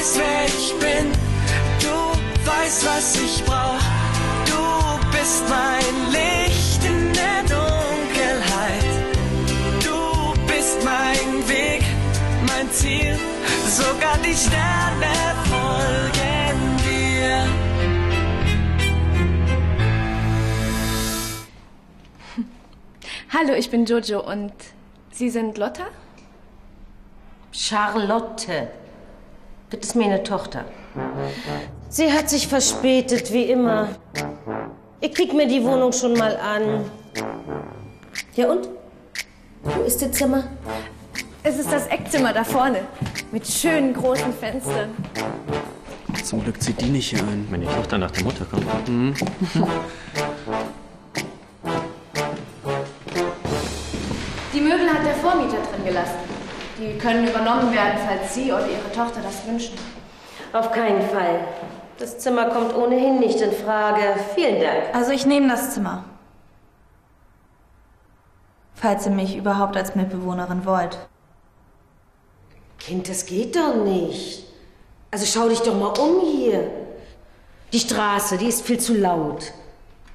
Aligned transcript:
weißt, 0.00 0.18
wer 0.18 0.44
ich 0.46 0.72
bin. 0.78 1.12
Du 1.80 1.94
weißt, 2.48 2.86
was 2.86 3.16
ich 3.16 3.44
brauch. 3.44 3.80
Du 4.46 4.98
bist 5.10 5.44
mein 5.48 6.10
Licht 6.10 6.84
in 6.84 7.12
der 7.12 7.42
Dunkelheit. 7.42 8.84
Du 9.84 10.34
bist 10.46 10.82
mein 10.84 11.48
Weg, 11.48 11.82
mein 12.46 12.70
Ziel. 12.70 13.18
Sogar 13.68 14.16
die 14.18 14.34
Sterne 14.34 15.36
folgen 15.50 16.76
dir. 16.86 17.46
Hallo, 23.38 23.54
ich 23.54 23.70
bin 23.70 23.84
Jojo 23.84 24.20
und 24.26 24.52
Sie 25.10 25.28
sind 25.28 25.58
Lotta? 25.58 25.88
Charlotte. 27.52 28.70
Das 29.70 29.80
ist 29.80 29.94
meine 29.94 30.22
Tochter. 30.22 30.64
Sie 31.88 32.12
hat 32.12 32.28
sich 32.28 32.48
verspätet, 32.48 33.32
wie 33.32 33.44
immer. 33.44 33.88
Ich 35.00 35.14
krieg 35.14 35.32
mir 35.32 35.46
die 35.46 35.62
Wohnung 35.62 35.92
schon 35.92 36.14
mal 36.14 36.36
an. 36.36 36.84
Ja 38.34 38.50
und? 38.50 38.68
Wo 39.62 39.82
ist 39.82 40.02
das 40.02 40.12
Zimmer? 40.12 40.44
Es 41.42 41.58
ist 41.58 41.72
das 41.72 41.86
Eckzimmer 41.86 42.32
da 42.32 42.42
vorne. 42.42 42.80
Mit 43.30 43.46
schönen 43.46 43.94
großen 43.94 44.32
Fenstern. 44.32 44.90
Zum 46.24 46.42
Glück 46.42 46.60
zieht 46.60 46.80
die 46.80 46.86
nicht 46.86 47.10
hier 47.10 47.20
ein. 47.20 47.46
Wenn 47.50 47.60
die 47.60 47.66
Tochter 47.66 47.96
nach 47.98 48.10
der 48.10 48.24
Mutter 48.24 48.44
kommt. 48.44 48.88
Mhm. 48.88 49.14
Die 54.52 54.60
Möbel 54.60 54.90
hat 54.90 55.06
der 55.06 55.14
Vormieter 55.14 55.58
drin 55.58 55.84
gelassen. 55.86 56.39
Die 56.80 56.96
können 56.96 57.28
übernommen 57.28 57.74
werden, 57.74 58.00
falls 58.06 58.34
Sie 58.34 58.50
oder 58.50 58.66
Ihre 58.66 58.90
Tochter 58.94 59.20
das 59.22 59.46
wünschen. 59.46 59.74
Auf 60.54 60.72
keinen 60.72 61.02
Fall. 61.10 61.40
Das 61.98 62.18
Zimmer 62.18 62.46
kommt 62.46 62.74
ohnehin 62.74 63.18
nicht 63.18 63.38
in 63.38 63.52
Frage. 63.52 64.00
Vielen 64.34 64.62
Dank. 64.62 64.94
Also 64.94 65.10
ich 65.12 65.26
nehme 65.26 65.48
das 65.48 65.74
Zimmer. 65.74 66.04
Falls 68.74 69.04
ihr 69.04 69.12
mich 69.12 69.36
überhaupt 69.36 69.76
als 69.76 69.94
Mitbewohnerin 69.94 70.64
wollt. 70.64 70.96
Kind, 72.78 73.10
das 73.10 73.26
geht 73.26 73.56
doch 73.56 73.74
nicht. 73.74 74.46
Also 75.10 75.26
schau 75.26 75.50
dich 75.50 75.60
doch 75.60 75.78
mal 75.78 75.92
um 76.00 76.20
hier. 76.22 76.70
Die 77.74 77.80
Straße, 77.80 78.38
die 78.38 78.46
ist 78.46 78.64
viel 78.64 78.80
zu 78.80 78.94
laut. 78.94 79.52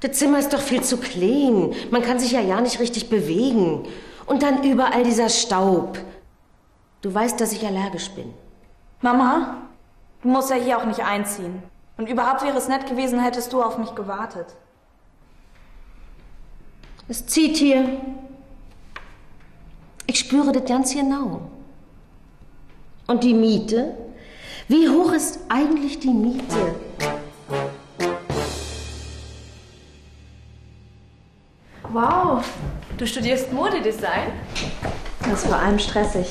Das 0.00 0.18
Zimmer 0.18 0.40
ist 0.40 0.52
doch 0.52 0.60
viel 0.60 0.82
zu 0.82 0.96
klein. 0.96 1.72
Man 1.92 2.02
kann 2.02 2.18
sich 2.18 2.32
ja 2.32 2.40
ja 2.40 2.60
nicht 2.60 2.80
richtig 2.80 3.08
bewegen. 3.08 3.86
Und 4.26 4.42
dann 4.42 4.64
überall 4.64 5.04
dieser 5.04 5.28
Staub. 5.28 5.98
Du 7.00 7.14
weißt, 7.14 7.40
dass 7.40 7.52
ich 7.52 7.64
allergisch 7.64 8.10
bin. 8.10 8.34
Mama, 9.00 9.58
du 10.22 10.28
musst 10.28 10.50
ja 10.50 10.56
hier 10.56 10.78
auch 10.78 10.84
nicht 10.84 11.00
einziehen. 11.00 11.62
Und 11.96 12.08
überhaupt 12.08 12.42
wäre 12.42 12.58
es 12.58 12.68
nett 12.68 12.86
gewesen, 12.88 13.20
hättest 13.20 13.52
du 13.52 13.62
auf 13.62 13.78
mich 13.78 13.94
gewartet. 13.94 14.46
Es 17.08 17.26
zieht 17.26 17.56
hier. 17.56 17.88
Ich 20.06 20.18
spüre 20.18 20.52
das 20.52 20.64
ganz 20.64 20.92
genau. 20.92 21.42
Und 23.06 23.24
die 23.24 23.34
Miete? 23.34 23.94
Wie 24.66 24.88
hoch 24.88 25.12
ist 25.12 25.40
eigentlich 25.48 25.98
die 26.00 26.10
Miete? 26.10 26.74
Wow, 31.90 32.44
du 32.98 33.06
studierst 33.06 33.52
Modedesign? 33.52 34.32
Das 35.20 35.42
ist 35.42 35.46
vor 35.46 35.56
allem 35.56 35.78
stressig. 35.78 36.28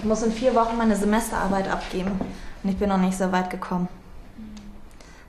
Ich 0.00 0.06
muss 0.06 0.22
in 0.22 0.32
vier 0.32 0.54
Wochen 0.54 0.78
meine 0.78 0.96
Semesterarbeit 0.96 1.70
abgeben. 1.70 2.12
Und 2.62 2.70
ich 2.70 2.78
bin 2.78 2.88
noch 2.88 2.96
nicht 2.96 3.18
so 3.18 3.32
weit 3.32 3.50
gekommen. 3.50 3.86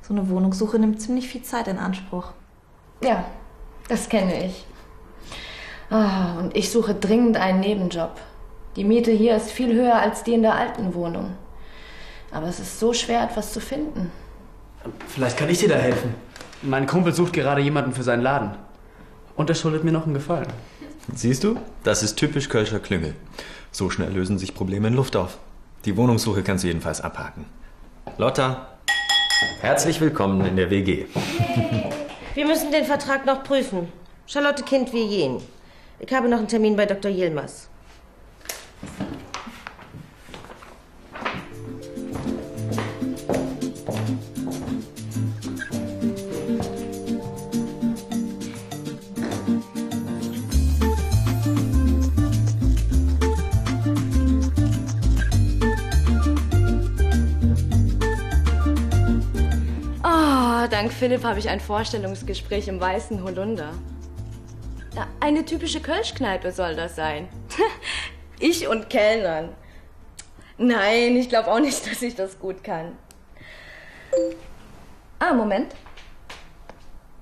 So 0.01 0.13
eine 0.13 0.29
Wohnungssuche 0.29 0.79
nimmt 0.79 1.01
ziemlich 1.01 1.27
viel 1.27 1.41
Zeit 1.41 1.67
in 1.67 1.77
Anspruch. 1.77 2.31
Ja, 3.03 3.25
das 3.89 4.07
kenne 4.07 4.45
ich. 4.45 4.65
Ah, 5.89 6.39
und 6.39 6.55
ich 6.55 6.71
suche 6.71 6.95
dringend 6.95 7.35
einen 7.35 7.59
Nebenjob. 7.59 8.11
Die 8.77 8.85
Miete 8.85 9.11
hier 9.11 9.35
ist 9.35 9.51
viel 9.51 9.73
höher 9.73 9.95
als 9.95 10.23
die 10.23 10.35
in 10.35 10.41
der 10.41 10.55
alten 10.55 10.93
Wohnung. 10.93 11.35
Aber 12.31 12.47
es 12.47 12.61
ist 12.61 12.79
so 12.79 12.93
schwer, 12.93 13.23
etwas 13.23 13.51
zu 13.51 13.59
finden. 13.59 14.09
Vielleicht 15.09 15.35
kann 15.35 15.49
ich 15.49 15.59
dir 15.59 15.67
da 15.67 15.75
helfen. 15.75 16.15
Mein 16.61 16.87
Kumpel 16.87 17.11
sucht 17.11 17.33
gerade 17.33 17.59
jemanden 17.59 17.91
für 17.91 18.03
seinen 18.03 18.21
Laden. 18.21 18.51
Und 19.35 19.49
er 19.49 19.55
schuldet 19.55 19.83
mir 19.83 19.91
noch 19.91 20.05
einen 20.05 20.13
Gefallen. 20.13 20.47
Siehst 21.13 21.43
du? 21.43 21.57
Das 21.83 22.03
ist 22.03 22.15
typisch 22.15 22.47
Kölscher 22.47 22.79
Klüngel. 22.79 23.15
So 23.73 23.89
schnell 23.89 24.11
lösen 24.11 24.37
sich 24.37 24.53
Probleme 24.53 24.89
in 24.89 24.95
Luft 24.95 25.15
auf. 25.15 25.37
Die 25.85 25.95
Wohnungssuche 25.95 26.43
kannst 26.43 26.65
du 26.65 26.67
jedenfalls 26.67 26.99
abhaken. 26.99 27.45
Lotta, 28.17 28.67
herzlich 29.61 30.01
willkommen 30.01 30.45
in 30.45 30.57
der 30.57 30.69
WG. 30.69 31.05
Wir 32.33 32.45
müssen 32.45 32.71
den 32.71 32.83
Vertrag 32.83 33.25
noch 33.25 33.43
prüfen. 33.43 33.87
Charlotte 34.27 34.63
Kind 34.63 34.91
wie 34.91 35.05
jen. 35.05 35.37
Ich 35.99 36.13
habe 36.13 36.27
noch 36.27 36.39
einen 36.39 36.49
Termin 36.49 36.75
bei 36.75 36.85
Dr. 36.85 37.09
Yilmaz. 37.09 37.69
Dank 60.81 60.93
Philipp 60.93 61.23
habe 61.23 61.37
ich 61.37 61.47
ein 61.47 61.59
Vorstellungsgespräch 61.59 62.67
im 62.67 62.81
Weißen 62.81 63.23
Holunder. 63.23 63.71
Eine 65.19 65.45
typische 65.45 65.79
Kölschkneipe 65.79 66.51
soll 66.51 66.75
das 66.75 66.95
sein. 66.95 67.27
Ich 68.39 68.67
und 68.67 68.89
Kellnern. 68.89 69.49
Nein, 70.57 71.15
ich 71.15 71.29
glaube 71.29 71.51
auch 71.51 71.59
nicht, 71.59 71.85
dass 71.91 72.01
ich 72.01 72.15
das 72.15 72.39
gut 72.39 72.63
kann. 72.63 72.93
Ah, 75.19 75.33
Moment. 75.33 75.75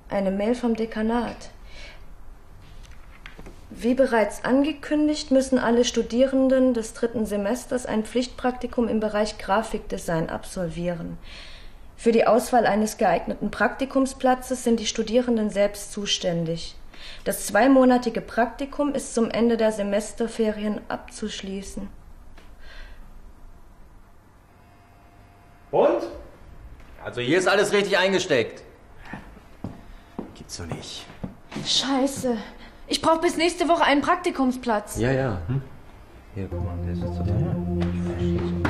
Eine 0.08 0.32
Mail 0.32 0.56
vom 0.56 0.78
Dekanat. 0.78 1.50
Wie 3.70 3.94
bereits 3.96 4.46
angekündigt, 4.46 5.32
müssen 5.32 5.60
alle 5.60 5.84
Studierenden 5.84 6.74
des 6.74 6.94
dritten 6.94 7.26
Semesters 7.26 7.86
ein 7.86 8.06
Pflichtpraktikum 8.06 8.88
im 8.88 9.02
Bereich 9.02 9.38
Grafikdesign 9.38 10.30
absolvieren. 10.30 11.18
Für 12.00 12.14
die 12.14 12.26
Auswahl 12.26 12.66
eines 12.66 12.98
geeigneten 12.98 13.52
Praktikumsplatzes 13.52 14.64
sind 14.64 14.80
die 14.80 14.86
Studierenden 14.86 15.50
selbst 15.50 15.92
zuständig. 15.92 16.78
Das 17.26 17.46
zweimonatige 17.46 18.22
Praktikum 18.22 18.94
ist 18.94 19.14
zum 19.14 19.30
Ende 19.30 19.58
der 19.58 19.74
Semesterferien 19.74 20.80
abzuschließen. 20.88 21.90
Und? 25.72 26.04
Also 27.04 27.20
hier 27.20 27.38
ist 27.38 27.50
alles 27.50 27.74
richtig 27.74 27.98
eingesteckt. 27.98 28.64
Gibt's 30.36 30.56
doch 30.56 30.68
nicht. 30.68 31.06
Scheiße. 31.66 32.38
Ich 32.88 33.02
brauche 33.02 33.20
bis 33.20 33.36
nächste 33.36 33.68
Woche 33.68 33.84
einen 33.84 34.00
Praktikumsplatz. 34.00 34.98
Ja, 35.00 35.12
ja. 35.12 35.42
Hm? 35.48 35.62
Hier, 36.34 36.48
guck 36.50 36.64
mal, 36.64 36.78
der 36.86 36.94
ist 36.94 37.02
jetzt 37.02 37.18
total. 37.18 38.69